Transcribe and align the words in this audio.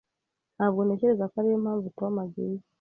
Ntabwo 0.57 0.79
ntekereza 0.83 1.23
ko 1.31 1.35
ariyo 1.41 1.57
mpamvu 1.63 1.87
Tom 1.97 2.13
yagiye. 2.21 2.59